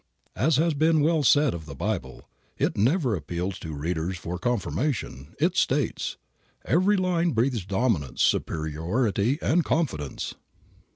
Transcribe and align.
As 0.35 0.55
has 0.55 0.73
been 0.73 1.01
well 1.01 1.21
said 1.21 1.53
of 1.53 1.67
the 1.67 1.75
Bible, 1.75 2.27
"It 2.57 2.75
never 2.75 3.15
appeals 3.15 3.59
to 3.59 3.71
readers 3.75 4.17
for 4.17 4.39
confirmation. 4.39 5.35
It 5.39 5.55
states. 5.55 6.17
Every 6.65 6.97
line 6.97 7.33
breathes 7.33 7.65
dominance, 7.67 8.23
superiority 8.23 9.37
and 9.43 9.63
confidence." 9.63 10.33